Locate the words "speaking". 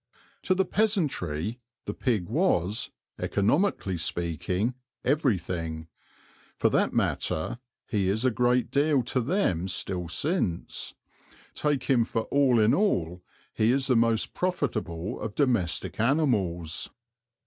3.99-4.73